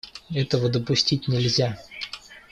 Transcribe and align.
Этого 0.33 0.67
допустить 0.67 1.27
нельзя. 1.27 1.77